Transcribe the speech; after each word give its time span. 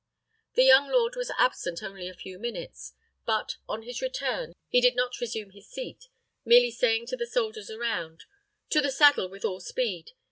The 0.55 0.63
young 0.63 0.89
lord 0.91 1.15
was 1.15 1.31
absent 1.37 1.83
only 1.83 2.07
a 2.09 2.15
few 2.15 2.39
minutes; 2.39 2.93
but, 3.23 3.57
on 3.69 3.83
his 3.83 4.01
return, 4.01 4.53
he 4.67 4.81
did 4.81 4.95
not 4.95 5.19
resume 5.19 5.51
his 5.51 5.69
seat, 5.69 6.05
merely 6.43 6.71
saying 6.71 7.05
to 7.09 7.15
the 7.15 7.27
soldiers 7.27 7.69
around, 7.69 8.23
"To 8.71 8.81
the 8.81 8.89
saddle 8.89 9.29
with 9.29 9.45
all 9.45 9.59
speed. 9.59 10.13